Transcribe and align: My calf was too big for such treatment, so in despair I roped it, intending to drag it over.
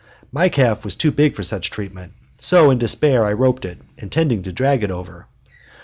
My 0.31 0.49
calf 0.49 0.83
was 0.83 0.95
too 0.95 1.11
big 1.11 1.35
for 1.35 1.43
such 1.43 1.69
treatment, 1.69 2.13
so 2.39 2.71
in 2.71 2.79
despair 2.79 3.23
I 3.23 3.33
roped 3.33 3.65
it, 3.65 3.77
intending 3.99 4.41
to 4.41 4.51
drag 4.51 4.81
it 4.81 4.89
over. 4.89 5.27